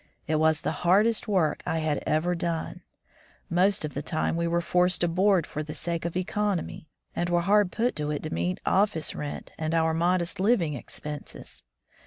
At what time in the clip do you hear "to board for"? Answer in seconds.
5.01-5.61